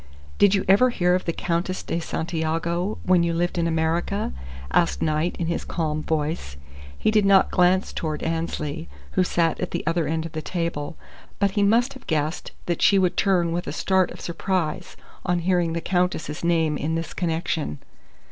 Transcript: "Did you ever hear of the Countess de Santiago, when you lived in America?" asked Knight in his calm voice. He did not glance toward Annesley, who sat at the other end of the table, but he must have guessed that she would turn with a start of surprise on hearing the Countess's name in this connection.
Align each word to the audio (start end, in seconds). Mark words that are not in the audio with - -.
"Did 0.39 0.55
you 0.55 0.65
ever 0.67 0.89
hear 0.89 1.13
of 1.13 1.25
the 1.25 1.31
Countess 1.31 1.83
de 1.83 1.99
Santiago, 1.99 2.97
when 3.03 3.21
you 3.21 3.33
lived 3.35 3.59
in 3.59 3.67
America?" 3.67 4.33
asked 4.71 4.99
Knight 4.99 5.35
in 5.37 5.45
his 5.45 5.63
calm 5.63 6.01
voice. 6.01 6.57
He 6.97 7.11
did 7.11 7.23
not 7.23 7.51
glance 7.51 7.93
toward 7.93 8.23
Annesley, 8.23 8.89
who 9.11 9.23
sat 9.23 9.59
at 9.59 9.69
the 9.69 9.85
other 9.85 10.07
end 10.07 10.25
of 10.25 10.31
the 10.31 10.41
table, 10.41 10.97
but 11.37 11.51
he 11.51 11.61
must 11.61 11.93
have 11.93 12.07
guessed 12.07 12.51
that 12.65 12.81
she 12.81 12.97
would 12.97 13.15
turn 13.15 13.51
with 13.51 13.67
a 13.67 13.71
start 13.71 14.09
of 14.09 14.19
surprise 14.19 14.97
on 15.23 15.37
hearing 15.37 15.73
the 15.73 15.81
Countess's 15.81 16.43
name 16.43 16.77
in 16.79 16.95
this 16.95 17.13
connection. 17.13 17.77